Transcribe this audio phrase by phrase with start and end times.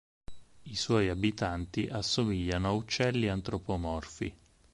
[0.63, 4.35] I suoi abitanti assomigliano a uccelli antropomorfi.